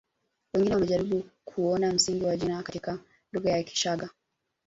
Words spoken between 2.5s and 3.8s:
katika lugha ya